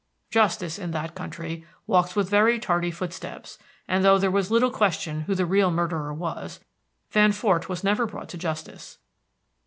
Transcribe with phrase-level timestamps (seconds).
[0.31, 5.21] Justice in that country walks with very tardy footsteps, and though there was little question
[5.21, 6.59] who the real murderer was,
[7.11, 8.97] Van Fort was never brought to justice.